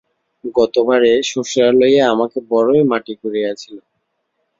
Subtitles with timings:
[0.55, 3.75] গতবারে শ্বশুরালয়ে আমাকে বড়োই মাটি করিয়াছিল।